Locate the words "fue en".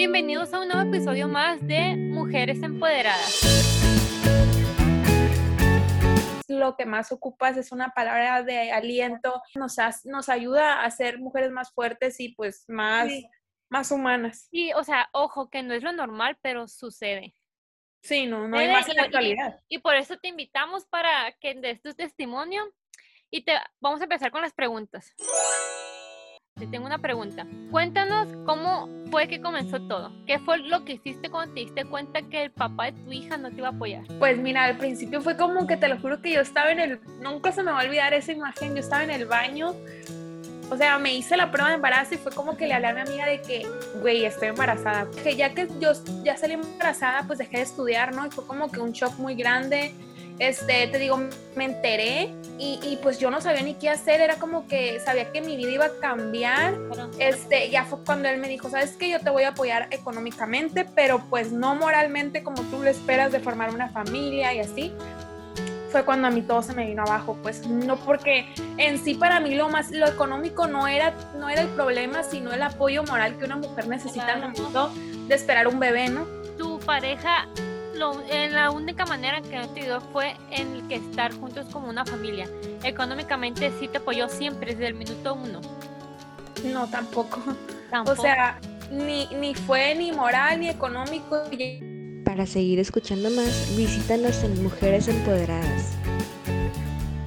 80.12-80.76